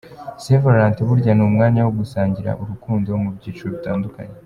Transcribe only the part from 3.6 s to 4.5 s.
bitandukanye.